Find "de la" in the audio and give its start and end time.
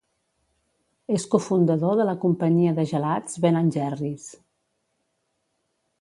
2.01-2.17